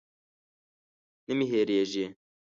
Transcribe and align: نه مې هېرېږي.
نه 1.25 1.33
مې 1.37 1.45
هېرېږي. 1.51 2.05